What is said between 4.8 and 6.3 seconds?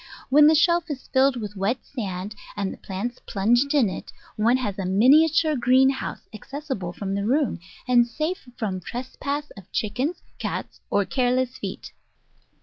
miniature greenhouse